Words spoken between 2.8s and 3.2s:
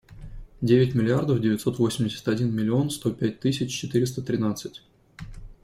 сто